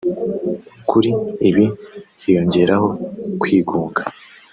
[0.89, 1.11] Kuri
[1.49, 1.65] ibi
[2.21, 2.87] hiyongeraho
[3.41, 4.01] kwigunga